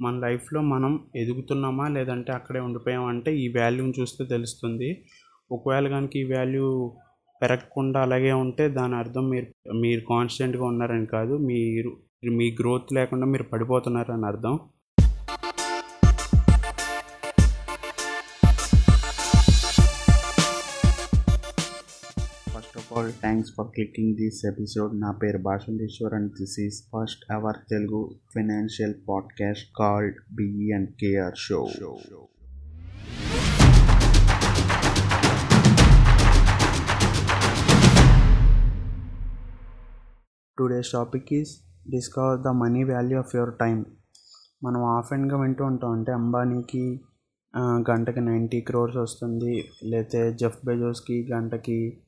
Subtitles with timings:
[0.00, 1.88] మన లైఫ్లో మనం ఎదుగుతున్నామా?
[1.88, 3.08] లేదంటే అక్కడే ఉండిపోయామా?
[3.08, 5.04] అంటే ఈ వాల్యూని చూస్తే తెలుస్తుంది.
[5.52, 6.96] ఒకవేళ కనుక ఈ వాల్యూ
[7.42, 11.36] పెరగకుండా అలాగే ఉంటే దాని అర్థం మీరు మీరు కాన్స్టెంట్గా ఉన్నారని కాదు.
[11.36, 11.96] మీరు
[12.30, 14.58] మీ గ్రోత్ లేకుండా మీరు పడిపోతున్నారని అర్థం.
[22.98, 25.00] All thanks for clicking this episode.
[25.00, 31.36] నా పేరు Bhashanteshwar and this is first our Telugu financial podcast called B E and K R
[31.36, 31.68] show.
[40.58, 41.50] Today's topic is
[41.90, 43.86] discover the money value of your time
[44.64, 45.90] మనం ఆఫ్ అండ్గా వింటూ ఉంటాం.
[45.90, 47.00] అంటే అంబానీకి
[47.90, 49.64] గంటకి ninety crores వస్తుంది.
[49.84, 51.98] లేతే జెఫ్ బెజోస్కి గంటకి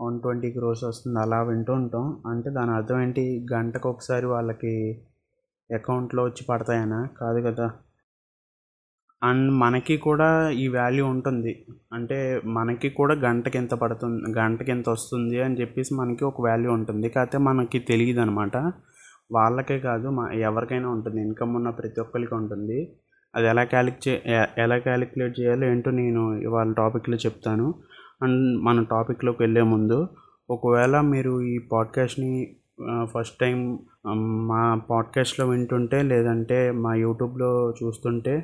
[0.00, 1.20] వన్ ట్వంటీ క్రోర్స్ వస్తుంది.
[1.20, 2.22] అలా వింటూ ఉంటాం.
[2.26, 3.46] అంటే దాని అర్థం ఏంటి?
[3.52, 5.02] గంటకు ఒకసారి వాళ్ళకి
[5.74, 7.08] అకౌంట్లో వచ్చి పడతాయనా?
[7.20, 7.70] కాదు కదా.
[9.22, 11.66] అండ్ మనకి కూడా ఈ వాల్యూ ఉంటుంది.
[11.92, 14.38] అంటే మనకి కూడా గంటకి ఎంత పడుతుంది?
[14.38, 17.08] గంటకి ఎంత వస్తుంది అని చెప్పేసి మనకి ఒక వాల్యూ ఉంటుంది.
[17.08, 18.56] కాకపోతే మనకి తెలియదు అనమాట
[19.32, 21.20] వాళ్ళకే కాదు మా ఎవరికైనా ఉంటుంది.
[21.20, 22.96] ఇన్కమ్ ఉన్న ప్రతి ఒక్కరికి ఉంటుంది.
[23.34, 24.18] అది ఎలా క్యాలిక్యు
[24.58, 27.74] ఎలా క్యాలిక్యులేట్ చేయాలో ఏంటో నేను ఇవాళ టాపిక్లో చెప్తాను.
[28.22, 30.08] అండ్ మన టాపిక్లోకి వెళ్ళే ముందు
[30.50, 32.56] ఒకవేళ మీరు ఈ పాడ్కాస్ట్ని
[33.04, 33.78] ఫస్ట్ టైం
[34.46, 37.50] మా పాడ్కాస్ట్లో వింటుంటే లేదంటే మా యూట్యూబ్లో
[37.82, 38.34] చూస్తుంటే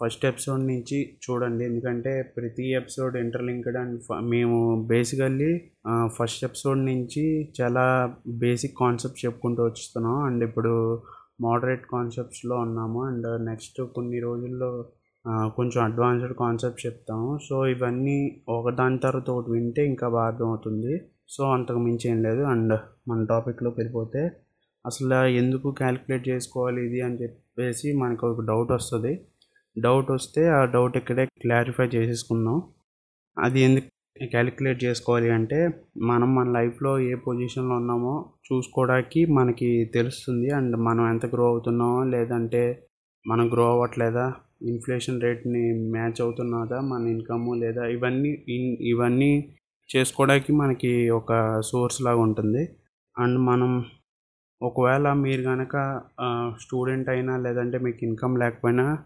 [0.00, 1.64] ఫస్ట్ ఎపిసోడ్ నుంచి చూడండి.
[1.64, 4.58] ఎందుకంటే ప్రతి ఎపిసోడ్ ఇంటర్లింక్డ్ అండ్ ఫ- మేము
[4.88, 5.60] బేసికల్లీ
[6.06, 7.24] ఫస్ట్ ఎపిసోడ్ నుంచి
[7.60, 7.84] చాలా
[8.26, 11.02] బేసిక్ కాన్సెప్ట్ చెప్పుకుంటూ వస్తున్నాం అండ్ ఇప్పుడు
[11.40, 13.04] మోడరేట్ కాన్సెప్ట్స్లో ఉన్నాము.
[13.04, 14.70] అండ్ నెక్స్ట్ కొన్ని రోజుల్లో
[15.26, 20.94] కొంచెం అడ్వాన్స్డ్ కాన్సెప్ట్ చెప్తాము సో ఇవన్నీ ఒకదాని తర్వాత ఒకటి వింటే ఇంకా బాగా అర్థమవుతుంది.
[21.28, 22.42] సో అంతకు మించి ఏం లేదు.
[22.42, 22.74] అండ్
[23.08, 24.22] మన టాపిక్లోకి వెళ్ళిపోతే
[24.86, 29.12] అసలు ఎందుకు క్యాలిక్యులేట్ చేసుకోవాలి ఇది అని చెప్పేసి మనకు ఒక డౌట్ వస్తుంది.
[29.76, 32.62] డౌట్ వస్తే ఆ డౌట్ ఇక్కడే క్లారిఫై చేసేసుకుందాం.
[33.36, 33.88] అది ఎందుకు
[34.30, 35.58] క్యాలిక్యులేట్ చేసుకోవాలి అంటే
[35.96, 38.14] మనం మన లైఫ్లో ఏ పొజిషన్లో ఉన్నామో
[38.48, 40.50] చూసుకోవడానికి మనకి తెలుస్తుంది.
[40.50, 42.62] అండ్ మనం ఎంత గ్రో అవుతున్నామో లేదంటే
[43.26, 44.26] మనం గ్రో అవ్వట్లేదా
[44.62, 46.80] ఇన్ఫ్లేషన్ రేట్ని మ్యాచ్ అవుతున్నదా?
[46.80, 49.56] మన ఇన్కమ్ లేదా ఇవన్నీ ఇన్- ఇవన్నీ
[49.96, 52.76] చేసుకోవడానికి మనకి ఒక సోర్స్ లాగా ఉంటుంది.
[53.18, 53.84] అండ్ మనం
[54.62, 56.02] ఒకవేళ మీరు కనుక
[56.60, 58.98] స్టూడెంట్ అయినా లేదంటే మీకు ఇన్కమ్ లేకపోయినా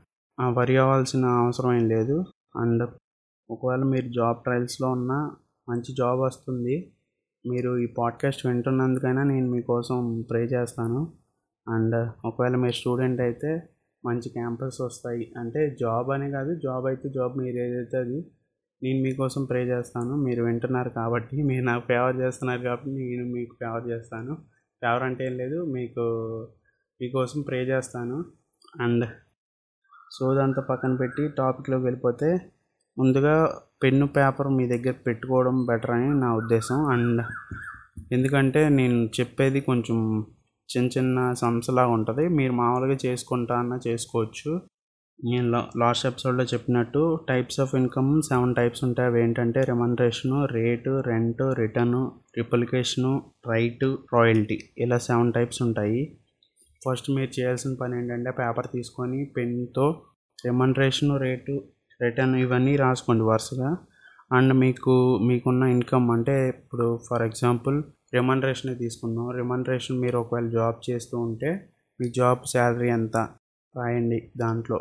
[0.49, 2.25] వరి అవ్వాల్సిన అవసరం ఏం లేదు.
[2.57, 2.89] అండ్
[3.51, 5.37] ఒకవేళ మీరు జాబ్ ట్రయల్స్లో ఉన్నా
[5.69, 6.93] మంచి జాబ్ వస్తుంది.
[7.49, 11.13] మీరు ఈ పాడ్కాస్ట్ వింటున్నందుకైనా నేను మీకోసం ప్రే చేస్తాను.
[11.69, 13.69] అండ్ ఒకవేళ మీరు స్టూడెంట్ అయితే
[14.05, 15.25] మంచి క్యాంపస్ వస్తాయి.
[15.39, 18.19] అంటే జాబ్ అనే కాదు జాబ్ అయితే జాబ్ మీరు ఏదైతే అది
[18.83, 23.85] నేను మీకోసం ప్రే చేస్తాను మీరు వింటున్నారు కాబట్టి మీరు నాకు ఫేవర్ చేస్తున్నారు కాబట్టి నేను మీకు ఫేవర్
[23.89, 24.35] చేస్తాను.
[24.83, 26.05] ఫేవర్ అంటే ఏం లేదు మీకు
[27.01, 28.17] మీకోసం ప్రే చేస్తాను.
[28.81, 29.05] అండ్
[30.13, 32.31] సోదంతా పక్కన పెట్టి టాపిక్లోకి వెళ్ళిపోతే
[32.99, 33.37] ముందుగా
[33.83, 36.79] పెన్ను పేపర్ మీ దగ్గర పెట్టుకోవడం బెటర్ అని నా ఉద్దేశం.
[36.85, 37.23] అండ్
[38.13, 39.99] ఎందుకంటే నేను చెప్పేది కొంచెం
[40.77, 42.29] చిన్న చిన్న సంస్థలాగా ఉంటుంది.
[42.29, 44.53] మీరు మామూలుగా చేసుకుంటా అన్న చేసుకోవచ్చు.
[45.25, 49.09] నేను లాస్ట్ ఎపిసోడ్లో చెప్పినట్టు types of income seven types ఉంటాయి.
[49.09, 52.03] అవి ఏంటంటే remuneration rate rent return
[52.37, 53.13] replication
[53.49, 53.85] right
[54.15, 56.19] royalty ఇలా సెవెన్ టైప్స్ ఉంటాయి.
[56.85, 60.03] ఫస్ట్ మీరు చేయాల్సిన పని ఏంటంటే పేపర్ తీసుకొని పెన్తో
[60.45, 61.55] రెమండరేషన్ రేటు
[62.03, 63.77] రిటర్న్ ఇవన్నీ రాసుకోండి వరుసగా.
[64.33, 67.83] అండ్ మీకు మీకున్న ఇన్కమ్ అంటే ఇప్పుడు ఫర్ ఎగ్జాంపుల్
[68.15, 69.31] రిమండరేషన్ తీసుకుందాం.
[69.31, 71.51] రిమండరేషన్ మీరు ఒకవేళ జాబ్ చేస్తూ ఉంటే
[72.01, 73.17] మీ జాబ్ శాలరీ ఎంత
[73.75, 74.81] రాయండి దాంట్లో.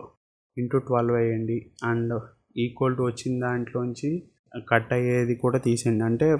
[0.58, 1.72] ఇంటూ ట్వెల్వ్ వేయండి.
[1.84, 2.14] అండ్
[2.58, 4.24] ఈక్వల్ టు వచ్చిన దాంట్లోంచి
[4.72, 6.04] కట్ అయ్యేది కూడా తీసేయండి.
[6.04, 6.38] అంటే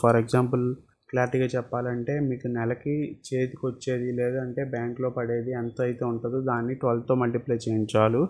[0.00, 0.64] ఫర్ ఎగ్జాంపుల్
[1.10, 2.94] క్లారిటీగా చెప్పాలంటే మీకు నెలకి
[3.26, 8.28] చేతికి వచ్చేది లేదంటే బ్యాంక్లో పడేది ఎంత అయితే ఉంటుందో దాన్ని ట్వెల్వ్తో మల్టిప్లై చేయండి చాలు.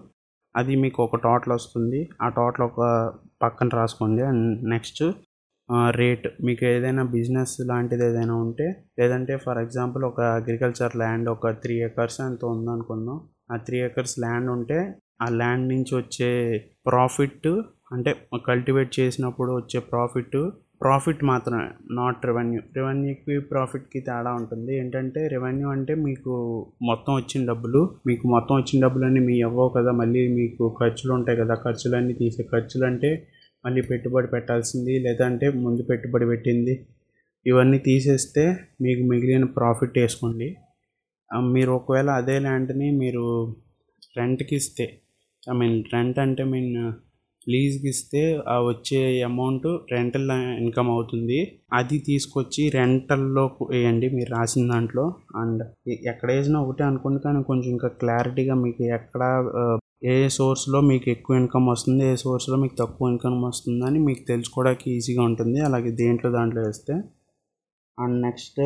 [0.56, 2.09] అది మీకు ఒక టోటల్ వస్తుంది.
[2.22, 2.81] ఆ టోటల్ ఒక
[3.42, 4.22] పక్కన రాసుకోండి.
[4.22, 5.04] అండ్ నెక్స్ట్
[5.91, 8.66] రేట్ మీకు ఏదైనా బిజినెస్ లాంటిది ఏదైనా ఉంటే
[8.98, 13.19] లేదంటే ఫర్ ఎగ్జాంపుల్ ఒక అగ్రికల్చర్ ల్యాండ్ ఒక త్రీ ఎకర్స్ ఎంత ఉందనుకుందాం.
[13.52, 14.78] ఆ త్రీ ఎకర్స్ ల్యాండ్ ఉంటే
[15.22, 16.30] ఆ ల్యాండ్ నుంచి వచ్చే
[16.86, 17.48] ప్రాఫిట్
[17.92, 18.10] అంటే
[18.47, 20.36] కల్టివేట్ చేసినప్పుడు వచ్చే ప్రాఫిట్
[20.83, 24.78] ప్రాఫిట్ మాత్రమే నాట్ రెవెన్యూ రెవెన్యూకి ప్రాఫిట్కి తేడా ఉంటుంది.
[24.78, 26.33] ఏంటంటే రెవెన్యూ అంటే మీకు
[26.83, 29.92] మొత్తం వచ్చిన డబ్బులు మీకు మొత్తం వచ్చిన డబ్బులన్నీ మీ అవ్వవు కదా.
[30.00, 31.54] మళ్ళీ మీకు ఖర్చులు ఉంటాయి కదా.
[31.66, 33.10] ఖర్చులన్నీ తీసే ఖర్చులు అంటే
[33.65, 36.75] మళ్ళీ పెట్టుబడి పెట్టాల్సింది లేదంటే ముందు పెట్టుబడి పెట్టింది.
[37.47, 38.45] ఇవన్నీ తీసేస్తే
[38.84, 40.49] మీకు మిగిలిన ప్రాఫిట్ వేసుకోండి.
[41.55, 43.25] మీరు ఒకవేళ అదే ల్యాండ్ని మీరు
[44.19, 44.87] రెంట్కి ఇస్తే
[45.51, 46.71] ఐ మీన్ రెంట్ అంటే మీన్
[47.47, 48.21] లీజ్కి ఇస్తే
[48.53, 50.31] ఆ వచ్చే అమౌంట్ రెంటల్
[50.61, 51.39] ఇన్కమ్ అవుతుంది.
[51.78, 55.05] అది తీసుకొచ్చి రెంటల్లో వేయండి మీరు రాసిన దాంట్లో.
[55.43, 55.63] అండ్
[56.13, 59.22] ఎక్కడ వేసినా ఒకటే అనుకోండి కానీ కొంచెం ఇంకా క్లారిటీగా మీకు ఎక్కడ
[60.06, 65.22] ఏ సోర్స్లో మీకు ఎక్కువ ఇన్కమ్ వస్తుంది ఏ సోర్స్లో మీకు తక్కువ ఇన్కమ్ వస్తుందని మీకు తెలుసుకోవడానికి ఈజీగా
[65.22, 65.60] ఉంటుంది.
[65.60, 66.95] అలాగే దేంట్లో దాంట్లో వేస్తే
[67.98, 68.60] అండ్ నెక్స్ట్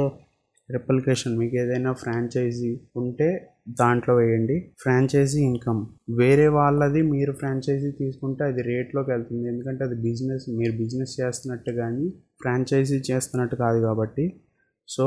[0.72, 1.38] రిప్లికేషన్.
[1.38, 4.72] మీకు ఏదైనా ఫ్రాంచైజీ ఉంటే దాంట్లో వేయండి.
[4.78, 5.86] Franchisee income.
[6.10, 9.48] వేరే వాళ్ళది మీరు ఫ్రాంచైజీ తీసుకుంటే అది రేట్లోకి వెళ్తుంది.
[9.48, 12.08] ఎందుకంటే అది బిజినెస్ మీరు బిజినెస్ చేస్తున్నట్టు కానీ
[12.40, 14.40] ఫ్రాంచైజీ చేస్తున్నట్టు కాదు కాబట్టి.
[14.88, 15.06] సో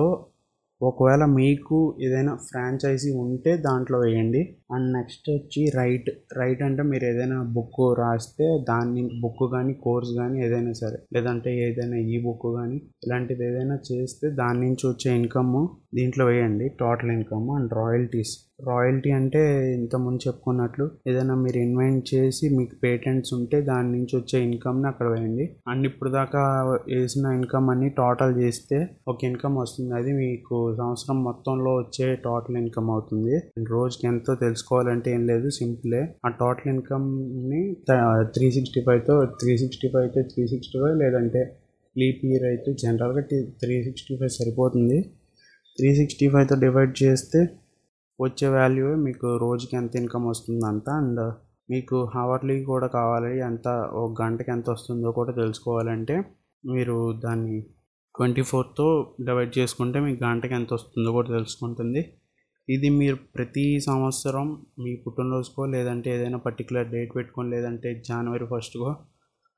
[0.81, 4.41] ఒకవేళ మీకు ఏదైనా ఫ్రాంచైజీ ఉంటే దాంట్లో వేయండి.
[4.75, 10.37] అండ్ నెక్స్ట్ వచ్చి రైట్ రైట్ అంటే మీరు ఏదైనా బుక్ రాస్తే దాన్ని బుక్ కానీ కోర్స్ కానీ
[10.45, 15.53] ఏదైనా సరే లేదంటే ఏదైనా ఈ బుక్ కానీ ఇలాంటిది ఏదైనా చేస్తే దాని నుంచి వచ్చే ఇన్కమ్
[15.95, 16.67] దీంట్లో వేయండి.
[16.79, 18.33] Total income and royalties.
[18.69, 19.41] Royalty అంటే
[19.77, 25.45] ఇంతకుముందు చెప్పుకున్నట్లు ఏదైనా మీరు ఇన్వెంట్ చేసి మీకు పేటెంట్స్ ఉంటే దాని నుంచి వచ్చే ఇన్కమ్ని అక్కడ వేయండి.
[25.71, 26.41] అండ్ ఇప్పుడు దాకా
[26.91, 28.79] వేసిన ఇన్కమ్ అన్ని టోటల్ చేస్తే
[29.11, 29.91] ఒక ఇన్కమ్ వస్తుంది.
[29.99, 33.35] అది మీకు సంవత్సరం మొత్తంలో వచ్చే టోటల్ ఇన్కమ్ అవుతుంది.
[33.73, 36.03] రోజుకి ఎంతో తెలుసుకోవాలంటే ఏం లేదు సింపులే.
[36.25, 37.63] ఆ టోటల్ ఇన్కమ్ని
[38.35, 41.41] త్రీ సిక్స్టీ ఫైవ్తో త్రీ సిక్స్టీ ఫైవ్ అయితే త్రీ సిక్స్టీ ఫైవ్ లేదంటే
[41.95, 43.21] లీప్ ఇయర్ అయితే జనరల్గా
[43.61, 44.99] త్రీ సిక్స్టీ ఫైవ్ సరిపోతుంది.
[45.77, 47.39] త్రీ సిక్స్టీ ఫైవ్తో డివైడ్ చేస్తే
[48.21, 51.21] వచ్చే వాల్యూ మీకు రోజుకి ఎంత ఇన్కమ్ వస్తుంది అంత అండ్
[51.69, 53.67] మీకు హవర్లీ కూడా కావాలి ఎంత
[53.99, 56.15] ఒక గంటకి ఎంత వస్తుందో కూడా తెలుసుకోవాలంటే
[56.63, 57.59] మీరు దాన్ని
[58.15, 58.87] ట్వంటీ ఫోర్తో
[59.21, 62.01] డివైడ్ చేసుకుంటే మీకు గంటకి ఎంత వస్తుందో కూడా తెలుసుకుంటుంది.
[62.67, 64.47] ఇది మీరు ప్రతి సంవత్సరం
[64.83, 68.91] మీ పుట్టినరోజుకో లేదంటే ఏదైనా పర్టికులర్ డేట్ పెట్టుకొని లేదంటే జనవరి ఫస్ట్కో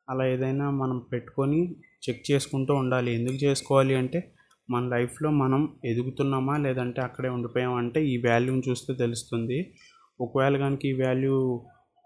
[0.07, 1.59] అలా ఏదైనా మనం పెట్టుకొని
[2.07, 3.11] చెక్ చేసుకుంటూ ఉండాలి.
[3.15, 4.21] ఎందుకు చేసుకోవాలి అంటే
[4.69, 6.57] మన లైఫ్లో మనం ఎదుగుతున్నామా?
[6.57, 7.77] లేదంటే అక్కడే ఉండిపోయామా?
[7.77, 9.73] అంటే ఈ వాల్యూని చూస్తే తెలుస్తుంది.
[10.21, 11.61] ఒకవేళ కనుక ఈ వాల్యూ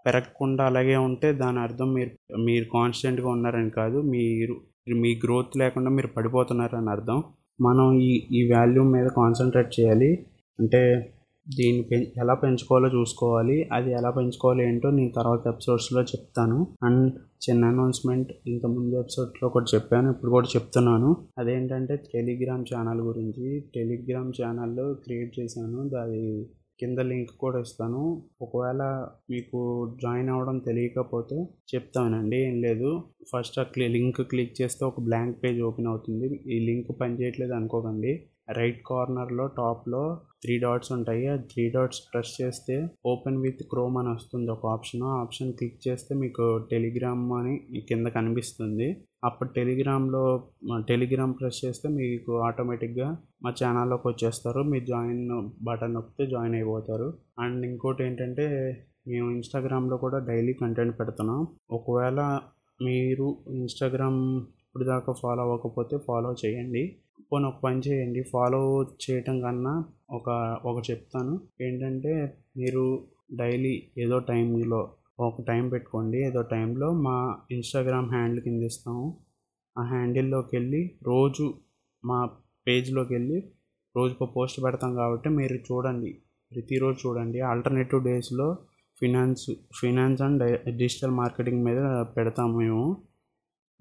[0.06, 4.60] పెరగకుండా అలాగే ఉంటే దాని అర్థం మీరు మీరు కాన్స్టెంట్గా ఉన్నారని కాదు మీరు
[4.94, 7.22] మీ గ్రోత్ లేకుండా మీరు పడిపోతున్నారని అర్థం.
[7.60, 10.26] మనం ఈ ఈ వాల్యూ మీద కాన్సన్ట్రేట్ చేయాలి.
[10.60, 11.12] అంటే
[11.56, 13.68] దీన్ని పెం ఎలా పెంచుకోవాలో చూసుకోవాలి.
[13.72, 16.66] అది ఎలా పెంచుకోవాలి ఏంటో నేను తర్వాత ఎపిసోడ్స్లో చెప్తాను.
[16.84, 17.12] అండ్
[17.50, 21.16] చిన్న అనౌన్స్మెంట్ ఇంత ముందు ఎపిసోడ్లో కూడా చెప్పాను ఇప్పుడు కూడా చెప్తున్నాను.
[21.38, 23.64] అదేంటంటే టెలిగ్రామ్ ఛానల్ గురించి.
[23.74, 25.88] టెలిగ్రామ్ ఛానల్లో క్రియేట్ చేశాను.
[25.88, 26.46] దాని
[26.80, 28.22] కింద లింక్ కూడా ఇస్తాను.
[28.42, 32.36] ఒకవేళ మీకు జాయిన్ అవ్వడం తెలియకపోతే చెప్తానండి.
[32.36, 33.02] ఏం లేదు.
[33.36, 36.40] ఫస్ట్ ఆ లింక్ క్లిక్ చేస్తే ఒక బ్లాంక్ పేజ్ ఓపెన్ అవుతుంది.
[36.46, 38.26] ఈ లింక్ పనిచేయట్లేదు అనుకోకండి.
[38.52, 41.26] రైట్ కార్నర్లో టాప్లో త్రీ డాట్స్ ఉంటాయి.
[41.26, 45.02] ఆ త్రీ డాట్స్ ప్రెస్ చేస్తే ఓపెన్ విత్ క్రోమ్ అని వస్తుంది ఒక ఆప్షన్.
[45.02, 48.96] ఆ ఆప్షన్ క్లిక్ చేస్తే మీకు టెలిగ్రామ్ అని కింద కనిపిస్తుంది.
[49.24, 50.48] అప్పుడు టెలిగ్రామ్లో
[50.88, 54.62] టెలిగ్రామ్ ప్రెస్ చేస్తే మీకు ఆటోమేటిక్గా మా ఛానల్లోకి వచ్చేస్తారు.
[54.62, 57.14] మీరు జాయిన్ బటన్ నొక్కితే జాయిన్ అయిపోతారు.
[57.38, 58.46] అండ్ ఇంకోటి ఏంటంటే
[59.08, 61.46] మేము ఇన్స్టాగ్రామ్లో కూడా డైలీ కంటెంట్ పెడుతున్నాం.
[61.70, 62.40] ఒకవేళ
[62.82, 66.96] మీరు ఇన్స్టాగ్రామ్ ఇప్పుడు దాకా ఫాలో అవ్వకపోతే ఫాలో చేయండి.
[67.32, 68.22] పోనీ ఒక పని చేయండి.
[68.22, 71.40] ఫాలో చేయటం కన్నా ఒక ఒక చెప్తాను.
[71.60, 73.04] ఏంటంటే మీరు
[73.36, 74.90] డైలీ ఏదో టైంలో
[75.20, 76.18] ఒక టైం పెట్టుకోండి.
[76.18, 79.16] ఏదో టైంలో మా ఇన్స్టాగ్రామ్ హ్యాండిల్ కింద ఇస్తాము.
[79.78, 81.54] ఆ హ్యాండిల్లోకి వెళ్ళి రోజు
[82.04, 82.30] మా
[82.68, 83.50] పేజ్లోకి వెళ్ళి
[83.96, 86.18] రోజుకు పోస్ట్ పెడతాం కాబట్టి మీరు చూడండి.
[86.54, 87.40] ప్రతిరోజు చూడండి.
[87.40, 88.56] ఆల్టర్నేటివ్ డేస్లో
[89.00, 92.96] finance finance and digital marketing మీద పెడతాము మేము.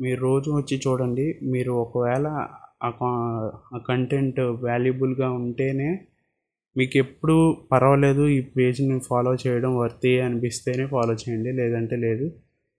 [0.02, 1.40] మీరు రోజు వచ్చి చూడండి.
[1.44, 2.50] మీరు ఒకవేళ
[2.84, 2.92] ఆ
[3.88, 6.08] కంటెంట్ వాల్యుబుల్గా ఉంటేనే
[6.78, 12.32] మీకు ఎప్పుడు పర్వాలేదు ఈ పేజ్ని ఫాలో చేయడం వర్తి అనిపిస్తేనే ఫాలో చేయండి లేదంటే లేదు.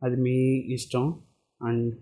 [0.03, 0.37] అది మీ
[0.75, 1.15] ఇష్టం.
[1.63, 1.95] అండ్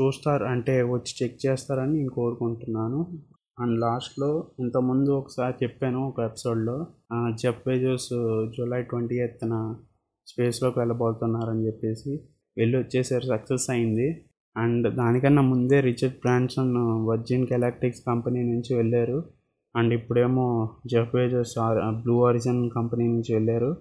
[0.00, 3.18] చూస్తారు అంటే వచ్చి చెక్ చేస్తారని నేను కోరుకుంటున్నాను.
[3.60, 6.86] అండ్ లాస్ట్లో ఇంతకుముందు ఒకసారి చెప్పాను ఒక ఎపిసోడ్లో
[7.34, 8.08] జెఫ్ బెజోస్
[8.58, 9.76] జూలై ట్వంటీ ఎయిత్న
[10.26, 12.20] స్పేస్లోకి వెళ్ళబోతున్నారని చెప్పేసి
[12.58, 14.24] వెళ్ళి వచ్చేసారు సక్సెస్ అయింది.
[14.56, 16.76] అండ్ దానికన్నా ముందే Richard Branson
[17.06, 19.24] Virgin Galactics company నుంచి వెళ్ళారు.
[19.76, 21.54] అండ్ ఇప్పుడేమో Jeff Bezos
[22.02, 23.76] Blue Origin company నుంచి వెళ్ళారు.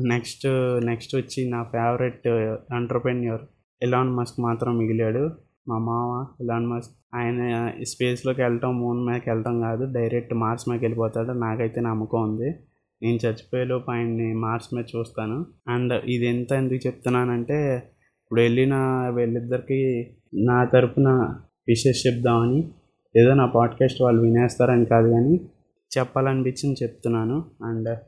[0.00, 0.46] నెక్స్ట్
[0.86, 2.28] నెక్స్ట్ వచ్చి నా ఫేవరెట్
[2.74, 3.40] ఎంటర్ప్రెన్యూర్
[3.82, 5.30] ఎలాన్ మస్క్ మాత్రం మిగిలాడు.
[5.68, 11.32] మా మామ ఎలాన్ మస్క్ ఆయన స్పేస్లోకి వెళ్ళటం మూన్ మీదకి వెళ్ళటం కాదు డైరెక్ట్ మార్స్ మీదకి వెళ్ళిపోతాడు.
[11.32, 12.54] నాకైతే నమ్మకం ఉంది.
[13.02, 15.46] నేను చచ్చిపోయేలోపు ఆయన్ని మార్స్ మీద చూస్తాను.
[15.68, 17.82] అండ్ ఇది ఎంత ఎందుకు చెప్తున్నానంటే
[18.32, 18.74] ఇప్పుడు వెళ్ళిన
[19.14, 21.08] వీళ్ళిద్దరికి నా తరపున
[21.68, 22.70] విషెస్ చెప్దామని
[23.20, 25.50] ఏదో నా పాడ్కాస్ట్ వాళ్ళు వినేస్తారని కాదు కానీ
[25.98, 27.50] చెప్పాలనిపించింది చెప్తున్నాను.
[27.64, 27.98] అండ్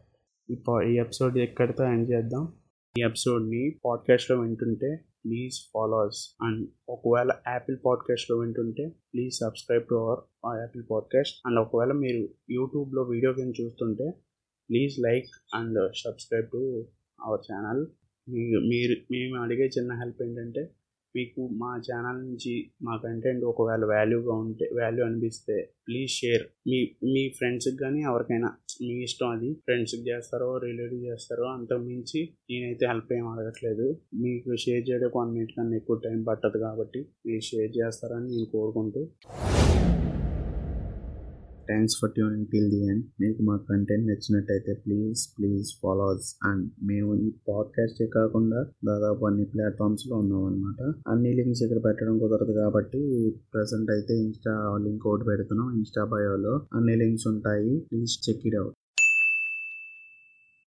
[0.51, 2.53] ఈ పా ఈ ఎపిసోడ్ ఎక్కడితో ఎండ్ చేద్దాం?
[2.99, 10.61] ఈ ఎపిసోడ్ని పాడ్కాస్ట్లో వింటుంటే ప్లీజ్ ఫాలోవర్స్ అండ్ ఒకవేళ యాపిల్ పాడ్కాస్ట్లో వింటుంటే please subscribe to our
[10.61, 11.43] Apple podcast.
[11.47, 14.15] And ఒకవేళ మీరు యూట్యూబ్లో వీడియో గేమ్ చూస్తుంటే
[14.71, 16.87] please like and subscribe to
[17.25, 17.87] our channel.
[18.69, 20.65] మీరు మేము అడిగే చిన్న హెల్ప్ ఏంటంటే
[21.17, 27.29] మీకు మా ఛానల్ నుంచి మా కంటెంట్ ఒకవేళ వాల్యూగా ఉంటే వాల్యూ అనిపిస్తే ప్లీజ్ షేర్ మీ మీ
[27.29, 28.51] ఫ్రెండ్స్కి కానీ ఎవరికైనా
[28.83, 33.87] మీ ఇష్టం అది ఫ్రెండ్స్కి చేస్తారో రిలేటివ్ చేస్తారో అంతకు మించి నేనైతే హెల్ప్ ఏం అడగట్లేదు.
[34.15, 39.03] మీకు షేర్ చేయడానికి వన్ మినిట్ కన్నా ఎక్కువ టైం పట్టదు కాబట్టి మీరు షేర్ చేస్తారని నేను కోరుకుంటూ
[41.67, 46.71] thanks for tuning till the end మీకు మా కంటెంట్ నచ్చినట్టయితే please please follow us and
[46.83, 53.03] మేము ఈ పాడ్కాస్టే కాకుండా దాదాపు అన్ని ప్లాట్ఫామ్స్లో ఉన్నాం అనమాట అన్ని లింక్స్ ఇక్కడ పెట్టడం కుదరదు కాబట్టి
[53.55, 54.55] ప్రజెంట్ అయితే ఇన్స్టా
[54.85, 57.79] లింక్ ఒకటి పెడుతున్నాం ఇన్స్టా బయోలో అన్ని లింక్స్ ఉంటాయి.
[57.91, 58.77] Please check it out